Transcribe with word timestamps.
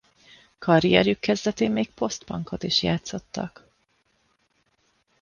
Karrierjük 0.59 1.19
kezdetén 1.19 1.71
még 1.71 1.89
post-punkot 1.91 2.63
is 2.63 2.83
játszottak. 2.83 3.67